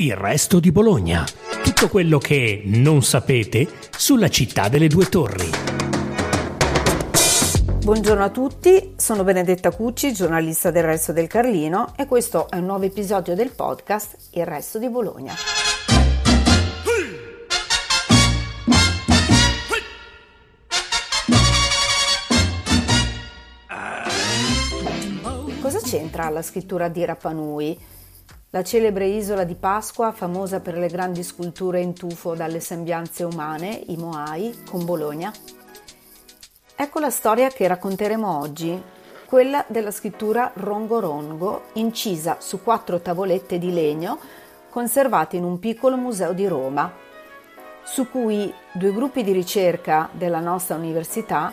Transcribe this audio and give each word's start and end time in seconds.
Il 0.00 0.14
resto 0.14 0.60
di 0.60 0.70
Bologna. 0.70 1.24
Tutto 1.60 1.88
quello 1.88 2.18
che 2.18 2.62
non 2.66 3.02
sapete 3.02 3.66
sulla 3.90 4.28
città 4.28 4.68
delle 4.68 4.86
due 4.86 5.06
torri. 5.06 5.50
Buongiorno 7.82 8.22
a 8.22 8.30
tutti, 8.30 8.94
sono 8.94 9.24
Benedetta 9.24 9.72
Cucci, 9.72 10.12
giornalista 10.12 10.70
del 10.70 10.84
Resto 10.84 11.12
del 11.12 11.26
Carlino 11.26 11.94
e 11.96 12.06
questo 12.06 12.48
è 12.48 12.58
un 12.58 12.66
nuovo 12.66 12.84
episodio 12.84 13.34
del 13.34 13.50
podcast 13.50 14.28
Il 14.34 14.46
resto 14.46 14.78
di 14.78 14.88
Bologna. 14.88 15.34
Cosa 25.60 25.80
c'entra 25.80 26.28
la 26.28 26.42
scrittura 26.42 26.86
di 26.86 27.04
Rapanui? 27.04 27.96
La 28.50 28.62
celebre 28.62 29.04
isola 29.04 29.44
di 29.44 29.54
Pasqua, 29.56 30.10
famosa 30.10 30.60
per 30.60 30.78
le 30.78 30.88
grandi 30.88 31.22
sculture 31.22 31.82
in 31.82 31.92
tufo 31.92 32.34
dalle 32.34 32.60
sembianze 32.60 33.22
umane, 33.22 33.82
i 33.88 33.96
Moai, 33.98 34.62
con 34.64 34.86
Bologna. 34.86 35.30
Ecco 36.74 36.98
la 36.98 37.10
storia 37.10 37.48
che 37.48 37.66
racconteremo 37.66 38.38
oggi, 38.38 38.82
quella 39.26 39.62
della 39.68 39.90
scrittura 39.90 40.50
Rongo 40.54 40.98
Rongo, 40.98 41.64
incisa 41.74 42.38
su 42.40 42.62
quattro 42.62 43.00
tavolette 43.00 43.58
di 43.58 43.70
legno 43.70 44.18
conservate 44.70 45.36
in 45.36 45.44
un 45.44 45.58
piccolo 45.58 45.98
museo 45.98 46.32
di 46.32 46.48
Roma, 46.48 46.90
su 47.84 48.08
cui 48.08 48.50
due 48.72 48.94
gruppi 48.94 49.22
di 49.22 49.32
ricerca 49.32 50.08
della 50.10 50.40
nostra 50.40 50.76
università 50.76 51.52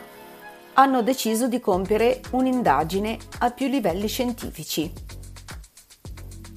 hanno 0.75 1.01
deciso 1.01 1.49
di 1.49 1.59
compiere 1.59 2.21
un'indagine 2.31 3.17
a 3.39 3.51
più 3.51 3.67
livelli 3.67 4.07
scientifici 4.07 5.14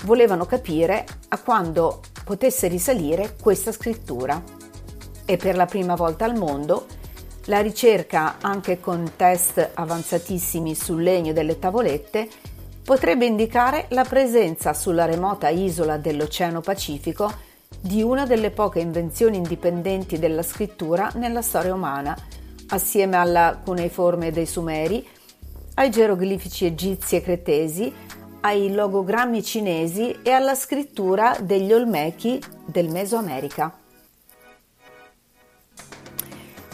volevano 0.04 0.46
capire 0.46 1.04
a 1.28 1.38
quando 1.38 2.00
potesse 2.24 2.68
risalire 2.68 3.36
questa 3.40 3.72
scrittura. 3.72 4.42
E 5.24 5.36
per 5.36 5.56
la 5.56 5.66
prima 5.66 5.94
volta 5.94 6.24
al 6.24 6.36
mondo 6.36 6.86
la 7.46 7.60
ricerca, 7.60 8.36
anche 8.40 8.78
con 8.78 9.12
test 9.16 9.70
avanzatissimi 9.74 10.74
sul 10.74 11.02
legno 11.02 11.32
delle 11.32 11.58
tavolette, 11.58 12.28
potrebbe 12.84 13.26
indicare 13.26 13.86
la 13.90 14.04
presenza 14.04 14.74
sulla 14.74 15.04
remota 15.06 15.48
isola 15.48 15.96
dell'Oceano 15.96 16.60
Pacifico 16.60 17.30
di 17.80 18.02
una 18.02 18.26
delle 18.26 18.50
poche 18.50 18.80
invenzioni 18.80 19.36
indipendenti 19.36 20.18
della 20.18 20.42
scrittura 20.42 21.10
nella 21.14 21.42
storia 21.42 21.74
umana, 21.74 22.16
assieme 22.68 23.16
alla 23.16 23.60
cuneiforme 23.62 24.30
dei 24.30 24.46
Sumeri, 24.46 25.06
ai 25.74 25.90
geroglifici 25.90 26.66
egizi 26.66 27.16
e 27.16 27.22
cretesi, 27.22 27.92
ai 28.40 28.72
logogrammi 28.72 29.42
cinesi 29.42 30.18
e 30.22 30.30
alla 30.30 30.54
scrittura 30.54 31.36
degli 31.40 31.72
Olmechi 31.72 32.40
del 32.64 32.88
Mesoamerica. 32.90 33.72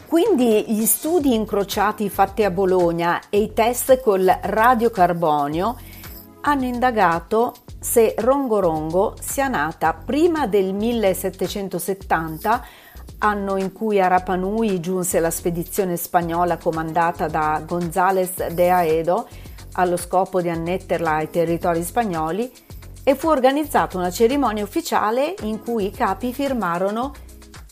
Quindi 0.07 0.65
gli 0.69 0.85
studi 0.85 1.35
incrociati 1.35 2.09
fatti 2.09 2.45
a 2.45 2.51
Bologna 2.51 3.21
e 3.31 3.41
i 3.41 3.53
test 3.53 4.01
col 4.01 4.25
radiocarbonio 4.25 5.77
hanno 6.43 6.65
indagato 6.65 7.55
se 7.81 8.15
Rongorongo 8.17 9.17
sia 9.21 9.49
nata 9.49 9.93
prima 9.93 10.47
del 10.47 10.73
1770, 10.73 12.65
anno 13.19 13.57
in 13.57 13.73
cui 13.73 14.01
a 14.01 14.07
Rapanui 14.07 14.81
giunse 14.81 15.21
la 15.21 15.31
spedizione 15.31 15.97
spagnola 15.97 16.59
comandata 16.59 17.27
da 17.27 17.63
González 17.67 18.47
de 18.49 18.71
Aedo, 18.71 19.29
allo 19.75 19.97
scopo 19.97 20.41
di 20.41 20.49
annetterla 20.49 21.17
ai 21.17 21.31
territori 21.31 21.83
spagnoli 21.83 22.51
e 23.03 23.15
fu 23.15 23.29
organizzata 23.29 23.99
una 23.99 24.11
cerimonia 24.11 24.65
ufficiale 24.65 25.35
in 25.43 25.61
cui 25.61 25.87
i 25.87 25.91
capi 25.91 26.33
firmarono 26.33 27.13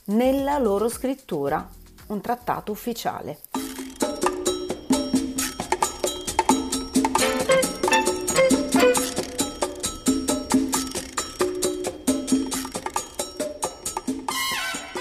nella 0.06 0.58
loro 0.58 0.88
scrittura 0.88 1.68
un 2.08 2.20
trattato 2.20 2.72
ufficiale. 2.72 3.38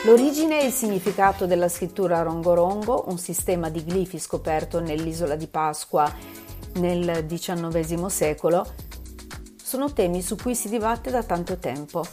L'origine 0.03 0.61
e 0.61 0.65
il 0.65 0.71
significato 0.71 1.45
della 1.45 1.69
scrittura 1.69 2.21
rongorongo, 2.21 3.05
un 3.07 3.17
sistema 3.17 3.69
di 3.69 3.81
glifi 3.81 4.19
scoperto 4.19 4.79
nell'isola 4.79 5.35
di 5.35 5.47
Pasqua 5.47 6.11
nel 6.73 7.25
XIX 7.25 8.05
secolo, 8.07 8.65
sono 9.61 9.93
temi 9.93 10.21
su 10.21 10.35
cui 10.35 10.53
si 10.53 10.69
dibatte 10.69 11.11
da 11.11 11.23
tanto 11.23 11.57
tempo. 11.57 12.05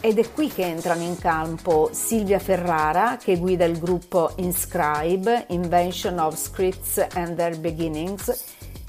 Ed 0.00 0.18
è 0.18 0.32
qui 0.32 0.48
che 0.48 0.62
entrano 0.62 1.02
in 1.02 1.18
campo 1.18 1.90
Silvia 1.92 2.38
Ferrara, 2.38 3.18
che 3.18 3.36
guida 3.38 3.64
il 3.64 3.78
gruppo 3.78 4.32
Inscribe, 4.36 5.46
Invention 5.48 6.18
of 6.18 6.36
Scripts 6.36 7.04
and 7.14 7.36
Their 7.36 7.58
Beginnings, 7.58 8.44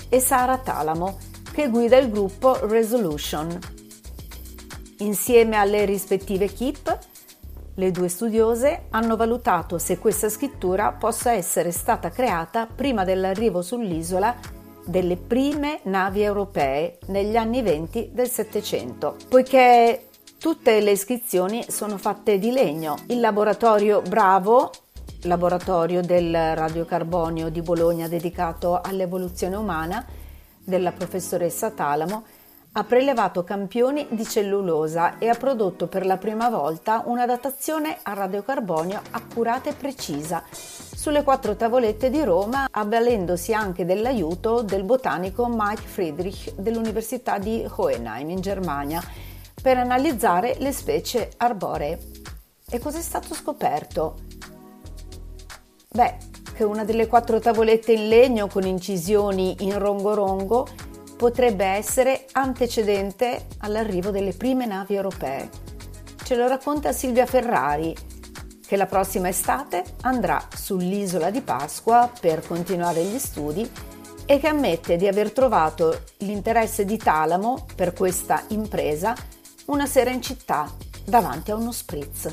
e 0.08 0.20
Sara 0.20 0.58
Talamo, 0.58 1.18
che 1.52 1.70
guida 1.70 1.98
il 1.98 2.10
gruppo 2.10 2.66
Resolution. 2.68 3.60
Insieme 5.00 5.58
alle 5.58 5.84
rispettive 5.86 6.46
equip, 6.46 7.00
le 7.76 7.92
due 7.92 8.08
studiose 8.08 8.84
hanno 8.92 9.16
valutato 9.16 9.80
se 9.80 9.98
questa 9.98 10.30
scrittura 10.30 10.92
possa 10.92 11.32
essere 11.32 11.72
stata 11.72 12.10
creata 12.10 12.68
prima 12.68 13.04
dell'arrivo 13.04 13.62
sull'isola 13.62 14.60
delle 14.86 15.18
prime 15.18 15.80
navi 15.84 16.22
europee 16.22 17.00
negli 17.08 17.36
anni 17.36 17.62
20 17.62 18.12
del 18.14 18.30
Settecento, 18.30 19.16
poiché 19.28 20.08
tutte 20.40 20.80
le 20.80 20.92
iscrizioni 20.92 21.66
sono 21.70 21.98
fatte 21.98 22.40
di 22.40 22.52
legno. 22.52 22.98
Il 23.08 23.20
laboratorio 23.20 24.02
Bravo, 24.02 24.72
laboratorio 25.24 26.02
del 26.02 26.56
radiocarbonio 26.56 27.50
di 27.50 27.62
Bologna 27.62 28.08
dedicato 28.08 28.82
all'evoluzione 28.82 29.56
umana 29.56 30.04
della 30.64 30.92
professoressa 30.92 31.72
Talamo, 31.72 32.24
ha 32.74 32.84
prelevato 32.86 33.44
campioni 33.44 34.08
di 34.10 34.26
cellulosa 34.26 35.18
e 35.18 35.28
ha 35.28 35.36
prodotto 35.36 35.88
per 35.88 36.06
la 36.06 36.18
prima 36.18 36.50
volta 36.50 37.04
una 37.06 37.26
datazione 37.26 37.98
a 38.02 38.14
radiocarbonio 38.14 39.02
accurata 39.12 39.70
e 39.70 39.74
precisa 39.74 40.42
sulle 41.02 41.24
quattro 41.24 41.56
tavolette 41.56 42.12
di 42.12 42.24
Roma, 42.24 42.68
avvalendosi 42.70 43.56
anche 43.56 43.86
dell'aiuto 43.86 44.62
del 44.62 44.84
botanico 44.84 45.48
Mike 45.50 45.82
Friedrich 45.82 46.54
dell'Università 46.54 47.40
di 47.40 47.66
Hohenheim 47.68 48.30
in 48.30 48.40
Germania 48.40 49.02
per 49.60 49.80
analizzare 49.80 50.58
le 50.60 50.72
specie 50.72 51.32
arboree. 51.38 51.98
E 52.70 52.78
cos'è 52.78 53.02
stato 53.02 53.34
scoperto? 53.34 54.20
Beh, 55.90 56.18
che 56.54 56.64
una 56.64 56.86
delle 56.86 57.08
quattro 57.08 57.40
tavolette 57.40 57.94
in 57.94 58.08
legno 58.08 58.46
con 58.46 58.68
incisioni 58.68 59.56
in 59.62 59.80
rongo-rongo 59.80 60.68
potrebbe 61.18 61.66
essere 61.66 62.28
antecedente 62.34 63.48
all'arrivo 63.62 64.12
delle 64.12 64.34
prime 64.34 64.68
navi 64.68 64.94
europee. 64.94 65.50
Ce 66.24 66.36
lo 66.36 66.48
racconta 66.48 66.92
Silvia 66.92 67.26
Ferrari, 67.26 67.96
che 68.72 68.78
la 68.78 68.86
prossima 68.86 69.28
estate 69.28 69.84
andrà 70.04 70.48
sull'isola 70.50 71.30
di 71.30 71.42
Pasqua 71.42 72.10
per 72.22 72.48
continuare 72.48 73.04
gli 73.04 73.20
studi 73.20 73.70
e 74.26 74.40
che 74.40 74.48
ammette 74.48 74.96
di 74.96 75.10
aver 75.10 75.34
trovato 75.34 76.04
l'interesse 76.20 76.86
di 76.86 76.96
Talamo 76.96 77.66
per 77.76 77.92
questa 77.92 78.46
impresa 78.48 79.14
una 79.66 79.86
sera 79.86 80.12
in 80.12 80.22
città 80.22 80.74
davanti 81.04 81.52
a 81.52 81.56
uno 81.56 81.74
spritz. 81.74 82.24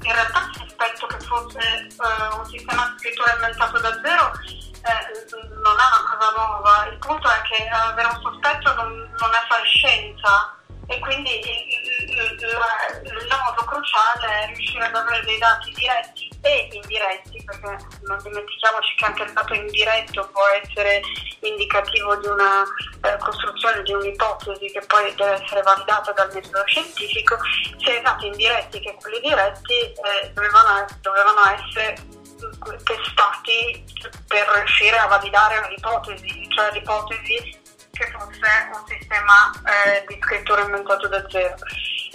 In 0.00 0.12
realtà 0.14 0.48
il 0.48 0.60
sospetto 0.64 1.06
che 1.08 1.20
fosse 1.26 1.58
uh, 1.58 2.38
un 2.38 2.46
sistema 2.46 2.96
di 2.98 3.08
inventato 3.34 3.78
da 3.78 4.00
zero 4.02 4.32
eh, 4.80 5.36
non 5.60 5.76
è 5.76 5.86
una 5.92 6.08
cosa 6.08 6.32
nuova, 6.38 6.88
il 6.90 6.98
punto 7.00 7.28
è 7.28 7.42
che 7.52 7.68
avere 7.68 8.08
un 8.08 8.20
sospetto 8.22 8.74
non, 8.76 8.96
non 8.96 9.30
è 9.30 9.46
fare 9.46 9.64
scienza 9.66 10.56
e 10.86 10.98
quindi 11.00 11.28
il, 11.38 11.75
il, 12.22 13.26
nodo 13.28 13.64
cruciale 13.64 14.42
è 14.42 14.46
riuscire 14.46 14.86
ad 14.86 14.94
avere 14.94 15.24
dei 15.24 15.38
dati 15.38 15.72
diretti 15.72 16.30
e 16.42 16.68
indiretti, 16.72 17.42
perché 17.44 17.76
non 18.02 18.18
dimentichiamoci 18.22 18.94
che 18.96 19.04
anche 19.04 19.22
il 19.24 19.32
dato 19.32 19.54
indiretto 19.54 20.28
può 20.32 20.46
essere 20.62 21.00
indicativo 21.40 22.16
di 22.16 22.26
una 22.28 22.62
eh, 23.02 23.16
costruzione 23.18 23.82
di 23.82 23.92
un'ipotesi 23.92 24.70
che 24.70 24.82
poi 24.86 25.14
deve 25.14 25.42
essere 25.42 25.62
validata 25.62 26.12
dal 26.12 26.32
metodo 26.32 26.62
scientifico, 26.66 27.36
sia 27.78 27.98
i 27.98 28.02
dati 28.02 28.26
indiretti 28.26 28.80
che 28.80 28.96
quelli 29.00 29.20
diretti 29.20 29.74
eh, 29.74 30.30
dovevano, 30.32 30.86
dovevano 31.00 31.40
essere 31.56 31.94
testati 32.84 33.84
per 34.26 34.46
riuscire 34.56 34.96
a 34.98 35.06
validare 35.06 35.68
l'ipotesi, 35.70 36.48
cioè 36.54 36.70
l'ipotesi 36.72 37.64
che 37.96 38.12
fosse 38.12 38.68
un 38.72 38.86
sistema 38.86 39.50
eh, 39.64 40.04
di 40.06 40.18
scrittura 40.20 40.62
inventato 40.62 41.08
da 41.08 41.24
zero. 41.30 41.54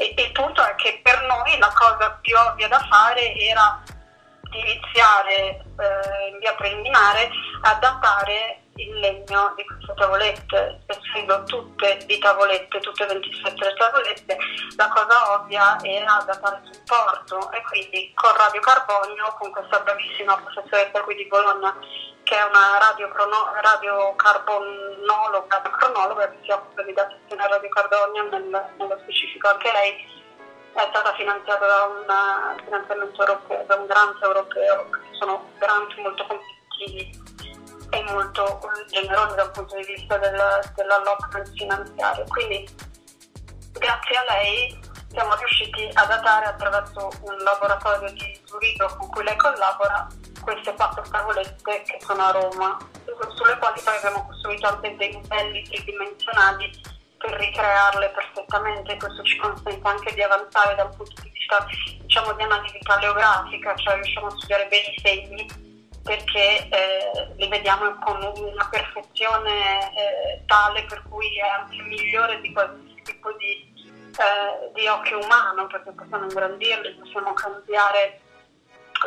E, 0.01 0.15
il 0.17 0.31
punto 0.31 0.65
è 0.65 0.73
che 0.75 0.99
per 1.03 1.21
noi 1.25 1.59
la 1.59 1.71
cosa 1.75 2.17
più 2.21 2.35
ovvia 2.35 2.67
da 2.67 2.79
fare 2.89 3.35
era 3.35 3.79
iniziare 4.51 5.39
eh, 5.39 5.61
in 6.31 6.39
via 6.39 6.55
preliminare 6.55 7.29
a 7.61 7.75
datare 7.75 8.63
il 8.77 8.99
legno 8.99 9.53
di 9.55 9.63
queste 9.63 9.93
tavolette, 9.93 10.81
essendo 10.87 11.43
tutte 11.43 11.99
di 12.07 12.17
tavolette, 12.17 12.79
tutte 12.79 13.05
27 13.05 13.63
le 13.63 13.75
tavolette, 13.75 14.37
la 14.75 14.87
cosa 14.87 15.33
ovvia 15.33 15.77
era 15.83 16.23
datare 16.25 16.61
supporto 16.71 17.51
e 17.51 17.61
quindi 17.61 18.11
con 18.15 18.35
Radio 18.35 18.61
Carbonio, 18.61 19.35
con 19.37 19.51
questa 19.51 19.81
bravissima 19.81 20.35
professoressa 20.35 20.99
qui 21.01 21.15
di 21.15 21.27
Bologna, 21.27 21.77
che 22.23 22.35
è 22.35 22.43
una 22.43 22.79
radiocarbonologa, 23.61 25.61
cronologa 25.77 26.27
che 26.31 26.37
si 26.43 26.49
occupa 26.49 26.81
di 26.81 26.93
datazione 27.41 27.47
Radio 27.47 27.69
Carbonio, 27.69 28.29
nel, 28.29 28.73
nello 28.77 28.99
specifico 29.01 29.49
anche 29.49 29.71
lei, 29.71 30.19
è 30.73 30.87
stata 30.89 31.13
finanziata 31.15 31.65
da 31.65 31.83
un 31.85 32.63
finanziamento 32.63 33.19
europeo, 33.19 33.63
da 33.65 33.75
un 33.75 33.85
grant 33.87 34.21
europeo, 34.21 34.89
sono 35.19 35.49
grant 35.57 35.95
molto 35.97 36.25
competitivi 36.27 37.19
e 37.89 38.03
molto 38.11 38.59
generosi 38.87 39.35
dal 39.35 39.51
punto 39.51 39.75
di 39.75 39.85
vista 39.85 40.17
del, 40.17 40.39
dell'allotment 40.75 41.51
finanziario. 41.55 42.25
Quindi 42.27 42.69
grazie 43.73 44.15
a 44.17 44.23
lei 44.29 44.79
siamo 45.09 45.35
riusciti 45.35 45.89
a 45.93 46.05
datare 46.05 46.45
attraverso 46.45 47.09
un 47.23 47.35
laboratorio 47.37 48.11
di 48.11 48.39
Zurigo 48.45 48.95
con 48.97 49.09
cui 49.09 49.23
lei 49.23 49.35
collabora 49.35 50.07
queste 50.41 50.73
quattro 50.73 51.03
tavolette 51.03 51.83
che 51.83 51.97
sono 51.99 52.23
a 52.23 52.31
Roma, 52.31 52.77
sulle 53.35 53.57
quali 53.57 53.81
poi 53.83 53.97
abbiamo 53.97 54.25
costruito 54.25 54.67
anche 54.67 54.95
dei 54.95 55.11
modelli 55.11 55.63
tridimensionali 55.63 56.99
per 57.21 57.33
ricrearle 57.39 58.09
perfettamente, 58.09 58.97
questo 58.97 59.23
ci 59.23 59.37
consente 59.37 59.87
anche 59.87 60.13
di 60.13 60.21
avanzare 60.21 60.75
dal 60.75 60.93
punto 60.95 61.21
di 61.21 61.29
vista 61.29 61.65
diciamo, 62.01 62.33
di 62.33 62.43
analisi 62.43 62.79
paleografica, 62.83 63.75
cioè 63.75 63.95
riusciamo 63.95 64.27
a 64.27 64.31
studiare 64.31 64.67
bene 64.67 64.87
i 64.87 64.99
segni 64.99 65.69
perché 66.03 66.67
eh, 66.69 67.33
li 67.37 67.47
vediamo 67.47 67.95
con 67.99 68.17
una 68.35 68.67
perfezione 68.69 69.93
eh, 69.95 70.43
tale 70.47 70.83
per 70.85 71.03
cui 71.09 71.37
è 71.37 71.47
anche 71.47 71.81
migliore 71.83 72.41
di 72.41 72.51
qualsiasi 72.51 73.01
tipo 73.03 73.31
di, 73.33 73.71
eh, 73.85 74.71
di 74.73 74.87
occhio 74.87 75.19
umano, 75.23 75.67
perché 75.67 75.91
possiamo 75.91 76.23
ingrandirli, 76.23 76.95
possiamo 76.95 77.33
cambiare 77.33 78.19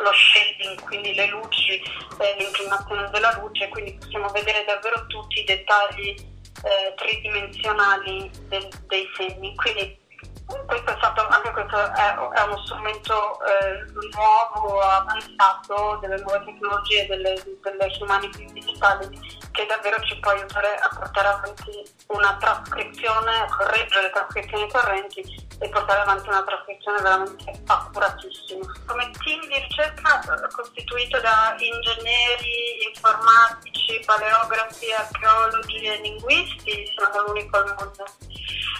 lo 0.01 0.11
shading, 0.11 0.81
quindi 0.83 1.13
le 1.13 1.27
luci, 1.27 1.73
eh, 2.19 2.35
l'inclinazione 2.37 3.09
della 3.09 3.37
luce, 3.39 3.69
quindi 3.69 3.93
possiamo 3.93 4.27
vedere 4.29 4.63
davvero 4.65 5.05
tutti 5.07 5.39
i 5.39 5.43
dettagli 5.43 6.33
eh, 6.65 6.93
tridimensionali 6.95 8.29
del, 8.49 8.67
dei 8.87 9.07
segni. 9.15 9.55
Quindi 9.55 9.97
questo 10.45 10.91
è 10.91 10.95
stato, 10.97 11.27
anche 11.27 11.51
questo 11.51 11.77
è, 11.77 12.15
è 12.15 12.41
uno 12.43 12.57
strumento 12.65 13.39
eh, 13.45 13.85
nuovo, 14.13 14.79
avanzato 14.81 15.97
delle 16.01 16.17
nuove 16.21 16.43
tecnologie, 16.45 17.07
delle, 17.07 17.33
delle 17.61 17.97
humanities 17.99 18.51
digitali 18.51 19.43
che 19.51 19.65
davvero 19.65 19.99
ci 20.01 20.19
può 20.19 20.31
aiutare 20.31 20.75
a 20.75 20.89
portare 20.93 21.27
avanti 21.29 21.83
una 22.07 22.35
trascrizione, 22.37 23.47
correggere 23.57 24.01
le 24.03 24.11
trascrizioni 24.11 24.69
correnti 24.69 25.47
e 25.59 25.69
portare 25.69 26.01
avanti 26.01 26.27
una 26.27 26.43
trascrizione 26.43 27.01
veramente 27.01 27.61
accuratissima. 27.65 28.65
Come 28.85 29.11
team 29.23 29.47
di 29.47 29.59
ricerca 29.59 30.19
eh, 30.19 30.53
costituito 30.53 31.19
da 31.21 31.55
ingegneri, 31.57 32.85
informatici, 32.93 34.03
paleografi, 34.05 34.91
archeologi 34.91 35.77
e 35.77 36.01
linguisti, 36.01 36.93
siamo 36.97 37.27
l'unico 37.27 37.57
al 37.57 37.75
mondo. 37.77 38.05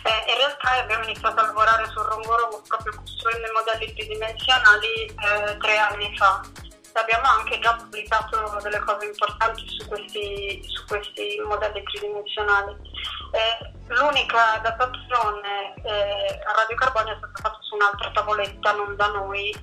Eh, 0.06 0.32
in 0.32 0.38
realtà 0.38 0.84
abbiamo 0.84 1.04
iniziato 1.06 1.40
a 1.40 1.46
lavorare 1.46 1.88
sul 1.88 2.04
Rongorongo 2.04 2.62
proprio 2.68 2.94
costruendo 2.96 3.48
i 3.48 3.52
modelli 3.52 3.94
tridimensionali 3.94 5.06
eh, 5.06 5.58
tre 5.58 5.78
anni 5.78 6.16
fa. 6.16 6.42
Abbiamo 6.94 7.28
anche 7.28 7.60
già 7.60 7.76
pubblicato 7.76 8.60
delle 8.62 8.80
cose 8.80 9.06
importanti 9.08 9.68
su 9.68 9.88
questi, 9.88 10.64
su 10.64 10.86
questi 10.86 11.42
modelli 11.44 11.82
tridimensionali. 11.84 12.76
Eh, 13.32 13.72
l'unica 13.88 14.60
datazione 14.62 15.74
eh, 15.84 16.40
a 16.46 16.54
radiocarbonio 16.56 17.14
è 17.14 17.18
stata 17.18 17.42
fatta 17.42 17.58
su 17.62 17.76
un'altra 17.76 18.12
tavoletta, 18.12 18.74
non 18.74 18.96
da 18.96 19.08
noi, 19.08 19.54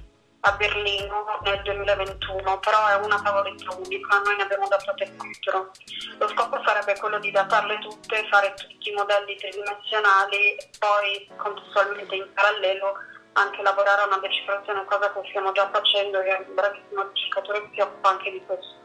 a 0.45 0.53
Berlino 0.53 1.39
nel 1.43 1.63
2021, 1.63 2.59
però 2.59 2.87
è 2.89 2.95
una 2.97 3.21
tavoletta 3.23 3.77
unica, 3.77 4.19
noi 4.19 4.37
ne 4.37 4.43
abbiamo 4.43 4.67
datate 4.67 5.15
quattro. 5.17 5.71
Lo 6.19 6.29
scopo 6.29 6.61
sarebbe 6.65 6.99
quello 6.99 7.21
di 7.21 7.31
datarle 7.31 7.79
tutte, 7.79 8.27
fare 8.29 8.53
tutti 8.55 8.91
i 8.91 8.93
modelli 8.93 9.37
tridimensionali 9.37 10.57
e 10.57 10.71
poi 10.79 11.31
contestualmente 11.37 12.17
in 12.17 12.27
parallelo 12.35 12.95
anche 13.35 13.63
lavorare 13.63 14.03
a 14.03 14.07
una 14.07 14.19
decifrazione, 14.19 14.85
cosa 14.85 15.13
che 15.13 15.21
stiamo 15.29 15.53
già 15.53 15.71
facendo 15.71 16.21
e 16.21 16.45
un 16.47 16.55
bravissimo 16.55 17.09
ricercatore 17.09 17.71
si 17.73 17.81
occupa 17.81 18.09
anche 18.11 18.31
di 18.33 18.43
questo. 18.45 18.81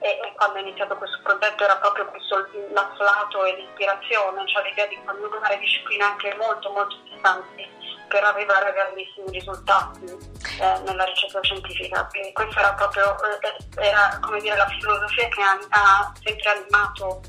E, 0.00 0.08
e, 0.08 0.32
quando 0.34 0.58
è 0.58 0.60
iniziato 0.62 0.96
questo 0.96 1.20
progetto 1.22 1.62
era 1.62 1.76
proprio 1.76 2.06
questo 2.06 2.48
l'afflato 2.72 3.44
e 3.44 3.56
l'ispirazione, 3.56 4.48
cioè 4.48 4.62
l'idea 4.64 4.86
di 4.86 4.98
coniugare 5.04 5.58
discipline 5.58 6.04
anche 6.04 6.34
molto 6.40 6.70
molto 6.70 6.96
distanti 7.04 7.68
per 8.08 8.24
arrivare 8.24 8.68
a 8.68 8.72
grandissimi 8.72 9.30
risultati 9.30 10.31
eh, 10.58 10.80
nella 10.84 11.04
ricerca 11.04 11.40
scientifica. 11.42 12.06
Quindi 12.06 12.32
questa 12.32 12.60
era 12.60 12.72
proprio 12.74 13.16
eh, 13.40 13.86
era, 13.86 14.20
dire, 14.40 14.56
la 14.56 14.66
filosofia 14.66 15.28
che 15.28 15.42
ha, 15.42 15.58
ha 15.70 16.12
sempre 16.22 16.50
animato 16.50 17.20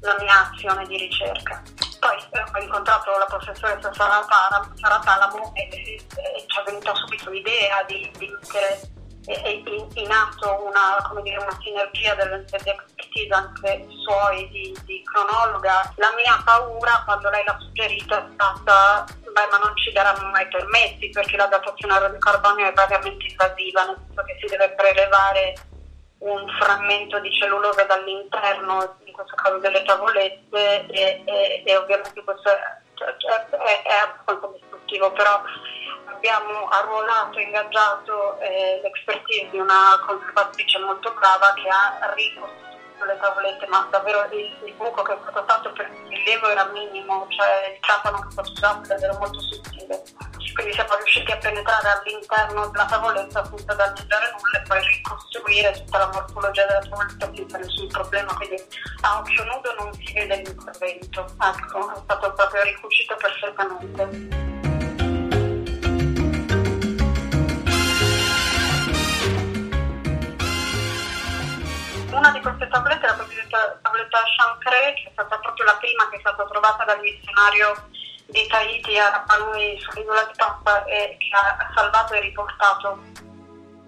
la 0.00 0.16
mia 0.20 0.50
azione 0.50 0.86
di 0.86 0.96
ricerca. 0.96 1.62
Poi 1.98 2.16
eh, 2.30 2.44
ho 2.52 2.62
incontrato 2.62 3.10
la 3.18 3.26
professoressa 3.26 3.92
Sara, 3.92 4.24
Sara 4.74 4.98
Talamo 5.00 5.52
e, 5.54 5.68
e, 5.70 5.94
e, 5.94 6.44
ci 6.46 6.60
è 6.60 6.62
venuta 6.64 6.94
subito 6.94 7.30
l'idea 7.30 7.82
di, 7.86 8.10
di 8.18 8.28
mettere 8.28 8.96
in, 9.28 9.88
in 9.94 10.10
atto 10.10 10.64
una, 10.64 11.20
dire, 11.22 11.36
una 11.36 11.58
sinergia 11.60 12.14
delle, 12.14 12.44
delle 12.44 12.70
expertise 12.70 13.34
anche 13.34 13.86
suoi 14.04 14.48
di, 14.48 14.76
di, 14.84 15.02
cronologa. 15.04 15.92
La 15.96 16.12
mia 16.16 16.40
paura 16.44 17.02
quando 17.04 17.28
lei 17.30 17.44
l'ha 17.44 17.58
suggerito 17.58 18.16
è 18.16 18.24
stata 18.32 19.04
ma 19.46 19.58
non 19.58 19.76
ci 19.76 19.92
daranno 19.92 20.28
mai 20.30 20.48
permessi 20.48 21.10
perché 21.10 21.36
la 21.36 21.46
datazione 21.46 21.94
a 21.94 21.98
radiocarbonio 21.98 22.66
è 22.66 22.72
vagamente 22.72 23.26
invasiva, 23.26 23.84
nel 23.84 23.98
senso 24.06 24.22
che 24.24 24.36
si 24.40 24.46
deve 24.46 24.70
prelevare 24.70 25.54
un 26.18 26.48
frammento 26.58 27.20
di 27.20 27.32
cellulosa 27.32 27.84
dall'interno, 27.84 28.96
in 29.04 29.12
questo 29.12 29.34
caso 29.36 29.58
delle 29.58 29.82
tavolette, 29.84 30.86
e, 30.86 31.22
e, 31.24 31.62
e 31.64 31.76
ovviamente 31.76 32.22
questo 32.24 32.50
è, 32.50 32.58
cioè, 32.94 33.46
è, 33.50 33.82
è, 33.82 33.94
abbastanza 34.02 34.48
distruttivo, 34.58 35.12
però 35.12 35.40
abbiamo 36.06 36.68
arruolato, 36.68 37.38
ingaggiato 37.38 38.40
eh, 38.40 38.80
l'expertise 38.82 39.48
di 39.50 39.58
una 39.58 40.02
conservatrice 40.04 40.78
molto 40.80 41.12
brava 41.12 41.54
che 41.54 41.68
ha 41.68 42.12
ricostruito 42.14 42.67
le 43.04 43.18
tavolette, 43.20 43.66
ma 43.68 43.86
davvero 43.90 44.24
il, 44.32 44.56
il 44.64 44.74
buco 44.74 45.02
che 45.02 45.14
è 45.14 45.18
stato 45.22 45.44
fatto 45.46 45.72
per 45.72 45.90
il 45.90 46.16
rilievo 46.16 46.48
era 46.48 46.64
minimo, 46.66 47.26
cioè 47.28 47.72
il 47.74 47.80
trapano 47.80 48.20
che 48.20 48.28
è 48.28 48.30
stato 48.30 48.50
usato 48.50 48.84
era 48.84 48.94
davvero 48.94 49.18
molto 49.18 49.40
sottile. 49.40 50.02
Quindi 50.54 50.72
siamo 50.72 50.96
riusciti 50.96 51.30
a 51.30 51.36
penetrare 51.36 51.88
all'interno 51.88 52.66
della 52.68 52.86
tavoletta 52.86 53.44
senza 53.44 53.74
danneggiare 53.74 54.32
nulla 54.32 54.58
e 54.58 54.66
poi 54.66 54.80
ricostruire 54.86 55.72
tutta 55.72 55.98
la 55.98 56.10
morfologia 56.12 56.66
della 56.66 56.80
tavoletta 56.80 57.30
senza 57.32 57.58
nessun 57.58 57.86
problema, 57.88 58.34
quindi 58.34 58.56
a 59.02 59.18
occhio 59.18 59.44
nudo 59.44 59.74
non 59.78 59.92
si 59.94 60.12
vede 60.12 60.36
l'intervento, 60.36 61.26
ecco, 61.40 61.94
è 61.94 61.98
stato 62.02 62.32
proprio 62.32 62.62
ricucito 62.62 63.16
perfettamente. 63.16 64.47
Una 72.18 72.30
di 72.30 72.42
queste 72.42 72.68
tavolette 72.68 73.06
è 73.06 73.08
la 73.08 73.16
cosiddetta 73.16 73.78
tavoletta 73.80 74.22
Chancre, 74.36 74.94
che 74.94 75.08
è 75.08 75.10
stata 75.12 75.38
proprio 75.38 75.64
la 75.66 75.76
prima 75.76 76.08
che 76.10 76.16
è 76.16 76.20
stata 76.20 76.44
trovata 76.44 76.84
dal 76.84 77.00
missionario 77.00 77.88
di 78.26 78.46
Tahiti 78.46 78.98
a 78.98 79.10
Rapa 79.10 79.36
Nui 79.38 79.78
sull'isola 79.80 80.24
di 80.24 80.32
Papa 80.36 80.84
e 80.84 81.16
che 81.16 81.30
ha 81.32 81.70
salvato 81.74 82.14
e 82.14 82.20
riportato, 82.20 82.98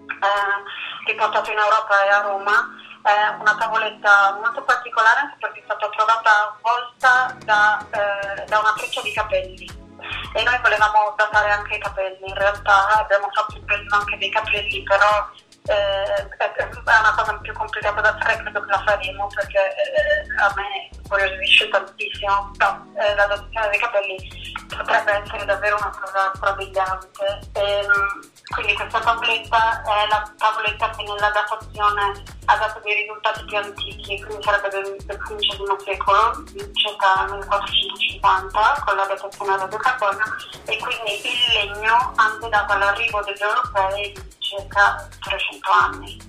eh, 0.07 1.05
riportato 1.05 1.51
in 1.51 1.57
Europa 1.57 2.05
e 2.05 2.09
a 2.09 2.21
Roma. 2.21 2.79
È 3.03 3.35
una 3.39 3.55
tavoletta 3.57 4.37
molto 4.39 4.63
particolare 4.63 5.19
anche 5.21 5.35
perché 5.39 5.59
è 5.59 5.63
stata 5.63 5.89
trovata 5.89 6.53
avvolta 6.53 7.35
da, 7.43 7.83
eh, 7.89 8.45
da 8.45 8.59
una 8.59 8.73
freccia 8.77 9.01
di 9.01 9.11
capelli 9.11 9.65
e 10.33 10.43
noi 10.43 10.59
volevamo 10.61 11.13
datare 11.17 11.49
anche 11.51 11.75
i 11.75 11.79
capelli, 11.79 12.27
in 12.27 12.35
realtà 12.35 12.99
abbiamo 12.99 13.27
fatto 13.33 13.55
il 13.55 13.85
anche 13.89 14.17
dei 14.17 14.29
capelli, 14.29 14.83
però 14.83 15.29
eh, 15.71 16.27
è 16.27 16.99
una 16.99 17.13
cosa 17.15 17.33
più 17.41 17.53
complicata 17.53 18.01
da 18.01 18.17
fare, 18.19 18.37
credo 18.37 18.59
che 18.61 18.69
la 18.69 18.83
faremo 18.85 19.27
perché 19.33 19.57
eh, 19.57 20.41
a 20.41 20.53
me 20.55 20.89
incuriosisce 20.91 21.69
tantissimo, 21.69 22.51
però 22.57 22.77
eh, 22.99 23.15
l'adozione 23.15 23.69
dei 23.69 23.79
capelli 23.79 24.29
potrebbe 24.67 25.11
essere 25.11 25.45
davvero 25.45 25.77
una 25.77 25.93
cosa 25.99 26.31
strabiliante. 26.35 27.39
Ehm, 27.53 28.29
quindi 28.53 28.73
questa 28.73 28.99
tavoletta 28.99 29.81
è 29.83 30.07
la 30.09 30.31
tavoletta 30.37 30.89
che 30.89 31.03
nella 31.03 31.29
datazione 31.29 32.23
ha 32.45 32.57
dato 32.57 32.79
dei 32.83 32.95
risultati 32.95 33.45
più 33.45 33.57
antichi, 33.57 34.21
quindi 34.23 34.43
sarebbe 34.43 34.69
del, 34.69 34.95
del 35.05 35.19
secolo, 35.85 36.43
circa 36.73 37.25
nel 37.29 37.45
450, 37.45 38.83
con 38.85 38.95
la 38.95 39.05
datazione 39.05 39.53
a 39.53 39.57
radiocarbonio, 39.57 40.25
e 40.65 40.77
quindi 40.77 41.21
il 41.23 41.53
legno 41.53 42.11
antedato 42.15 42.73
all'arrivo 42.73 43.21
degli 43.21 43.41
europei 43.41 44.39
circa 44.51 45.07
300 45.21 45.71
anni. 45.71 46.19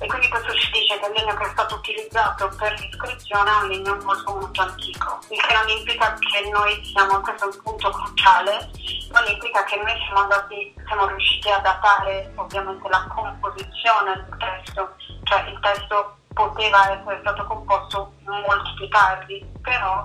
e 0.00 0.06
quindi 0.06 0.28
questo 0.28 0.52
ci 0.54 0.70
dice 0.72 0.98
che 0.98 1.06
il 1.06 1.12
legno 1.12 1.34
che 1.34 1.44
è 1.44 1.50
stato 1.50 1.76
utilizzato 1.76 2.48
per 2.58 2.72
l'iscrizione 2.78 3.50
è 3.50 3.62
un 3.62 3.68
legno 3.68 3.96
molto 4.02 4.34
molto 4.34 4.60
antico, 4.60 5.18
il 5.28 5.40
che 5.40 5.54
non 5.54 5.68
implica 5.68 6.14
che 6.18 6.50
noi 6.50 6.84
siamo, 6.84 7.20
questo 7.20 7.44
è 7.44 7.54
un 7.54 7.62
punto 7.62 7.90
cruciale, 7.90 8.70
non 9.12 9.24
implica 9.26 9.64
che 9.64 9.76
noi 9.76 9.94
siamo, 10.04 10.20
andati, 10.20 10.74
siamo 10.86 11.06
riusciti 11.06 11.48
a 11.50 11.58
datare 11.58 12.32
ovviamente 12.34 12.88
la 12.88 13.06
composizione 13.08 14.26
del 14.26 14.36
testo, 14.38 14.96
cioè 15.22 15.48
il 15.48 15.58
testo 15.60 16.16
poteva 16.34 16.90
essere 16.90 17.18
stato 17.20 17.44
composto 17.46 18.12
molto 18.24 18.74
più 18.74 18.88
tardi, 18.88 19.46
però 19.62 20.02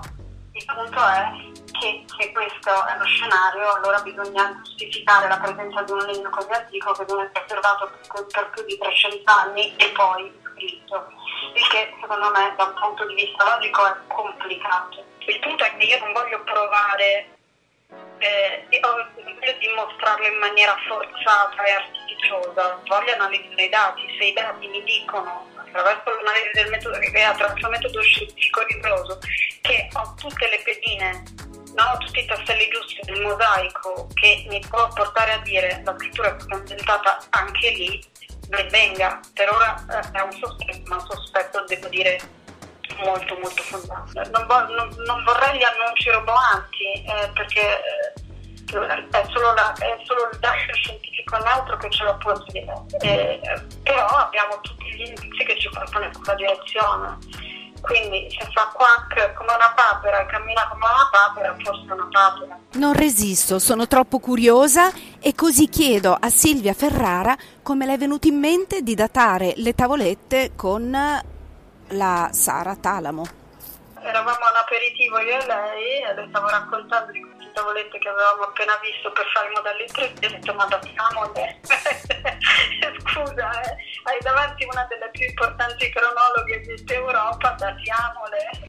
il 0.52 0.64
punto 0.64 1.06
è 1.06 1.30
che 1.78 2.04
se 2.06 2.32
questo 2.32 2.86
è 2.86 2.96
lo 2.98 3.04
scenario, 3.04 3.72
allora 3.74 4.00
bisogna 4.00 4.60
giustificare 4.62 5.28
la 5.28 5.38
presenza 5.38 5.82
di 5.82 5.92
un 5.92 5.98
legno 5.98 6.30
così 6.30 6.50
antico 6.50 6.92
che 6.92 7.04
viene 7.04 7.30
preservato 7.30 7.90
per 8.32 8.50
più 8.50 8.64
di 8.64 8.78
300 8.78 9.30
anni 9.30 9.76
e 9.76 9.88
poi 9.90 10.32
scritto, 10.52 11.12
il 11.54 11.68
che 11.68 11.94
secondo 12.00 12.30
me 12.30 12.54
da 12.56 12.64
un 12.64 12.74
punto 12.74 13.06
di 13.06 13.14
vista 13.14 13.44
logico 13.44 13.86
è 13.86 13.94
complicato. 14.08 15.04
Il 15.18 15.38
punto 15.40 15.64
è 15.64 15.76
che 15.76 15.84
io 15.84 15.98
non 15.98 16.12
voglio 16.12 16.42
provare, 16.42 17.28
eh, 18.18 18.66
voglio 18.80 19.58
dimostrarlo 19.58 20.26
in 20.26 20.38
maniera 20.38 20.76
forzata 20.86 21.62
e 21.62 21.70
artificiosa, 21.70 22.80
voglio 22.86 23.12
analizzare 23.12 23.64
i 23.64 23.68
dati, 23.68 24.16
se 24.18 24.24
i 24.24 24.32
dati 24.32 24.66
mi 24.66 24.82
dicono 24.82 25.46
attraverso 25.54 26.10
l'analisi 26.10 26.50
del 26.54 26.70
metodo 26.70 26.98
che 26.98 27.22
attraverso 27.22 27.66
il 27.66 27.72
metodo 27.72 28.02
scientifico 28.02 28.62
rigoroso 28.62 29.18
che 29.60 29.88
ho 29.92 30.14
tutte 30.16 30.48
le 30.48 30.62
pedine 30.64 31.47
no, 31.78 31.96
tutti 31.98 32.18
i 32.18 32.26
tasselli 32.26 32.68
giusti 32.68 32.98
del 33.04 33.22
mosaico 33.22 34.08
che 34.14 34.44
mi 34.48 34.60
può 34.68 34.88
portare 34.88 35.32
a 35.32 35.38
dire 35.38 35.80
la 35.84 35.94
scrittura 35.96 36.36
è 36.36 36.54
ambientata 36.54 37.18
anche 37.30 37.70
lì, 37.70 38.04
ben 38.48 38.68
venga. 38.68 39.20
Per 39.32 39.48
ora 39.52 39.76
eh, 39.88 40.18
è 40.18 40.20
un 40.20 40.32
sospetto, 40.32 40.82
ma 40.86 40.96
un 40.96 41.06
sospetto 41.08 41.64
devo 41.66 41.88
dire 41.88 42.20
molto 43.04 43.38
molto 43.38 43.62
fondato. 43.62 44.30
Non, 44.30 44.46
vo- 44.46 44.66
non, 44.74 44.88
non, 45.06 45.22
vorrei 45.22 45.58
gli 45.58 45.62
annunci 45.62 46.10
roboanti 46.10 46.92
eh, 47.06 47.30
perché 47.32 47.60
eh, 47.60 49.08
è, 49.10 49.24
solo 49.30 49.52
la, 49.54 49.72
è, 49.74 49.96
solo 50.02 50.28
il 50.32 50.38
dato 50.40 50.72
scientifico 50.72 51.36
neutro 51.38 51.76
che 51.76 51.90
ce 51.90 52.04
lo 52.04 52.16
può 52.16 52.32
dire, 52.48 52.74
eh, 53.00 53.40
però 53.84 54.06
abbiamo 54.06 54.60
tutti 54.62 54.90
gli 54.94 55.06
indizi 55.06 55.44
che 55.44 55.58
ci 55.58 55.68
portano 55.68 56.06
in 56.06 56.12
quella 56.12 56.34
direzione 56.34 57.18
quindi 57.80 58.28
se 58.30 58.48
fa 58.52 58.70
quack 58.72 59.34
come 59.34 59.52
una 59.54 59.72
papera 59.74 60.20
e 60.20 60.26
cammina 60.26 60.68
come 60.68 60.84
una 60.84 61.08
papera, 61.10 61.56
forse 61.62 61.86
è 61.88 61.92
una 61.92 62.08
papera. 62.10 62.58
Non 62.72 62.92
resisto, 62.92 63.58
sono 63.58 63.86
troppo 63.86 64.18
curiosa 64.18 64.90
e 65.20 65.34
così 65.34 65.68
chiedo 65.68 66.16
a 66.18 66.28
Silvia 66.28 66.74
Ferrara 66.74 67.36
come 67.62 67.86
le 67.86 67.94
è 67.94 67.98
venuto 67.98 68.28
in 68.28 68.38
mente 68.38 68.82
di 68.82 68.94
datare 68.94 69.54
le 69.56 69.74
tavolette 69.74 70.52
con 70.56 70.90
la 71.88 72.28
Sara 72.32 72.76
Talamo. 72.76 73.26
Eravamo 74.00 74.38
all'aperitivo 74.50 75.18
io 75.18 75.40
e 75.40 75.46
lei 75.46 76.02
e 76.02 76.14
le 76.14 76.26
stavo 76.28 76.48
raccontando 76.48 77.12
di 77.12 77.20
tavolette 77.58 77.98
che 77.98 78.08
avevamo 78.08 78.42
appena 78.44 78.78
visto 78.80 79.10
per 79.10 79.26
fare 79.34 79.50
3D 79.50 80.22
e 80.22 80.26
ho 80.26 80.30
detto 80.30 80.54
ma 80.54 80.64
datiamole. 80.66 81.60
Scusa, 83.02 83.62
eh 83.62 83.76
hai 84.04 84.18
davanti 84.22 84.64
una 84.64 84.86
delle 84.88 85.10
più 85.10 85.26
importanti 85.26 85.90
cronologhe 85.90 86.60
di 86.60 86.94
Europa, 86.94 87.56
datiamole. 87.58 88.66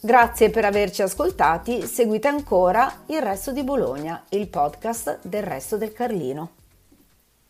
Grazie 0.00 0.50
per 0.50 0.64
averci 0.66 1.02
ascoltati, 1.02 1.82
seguite 1.82 2.28
ancora 2.28 3.04
Il 3.06 3.22
Resto 3.22 3.52
di 3.52 3.64
Bologna, 3.64 4.22
il 4.30 4.48
podcast 4.48 5.18
del 5.22 5.42
Resto 5.42 5.76
del 5.76 5.92
Carlino. 5.92 6.53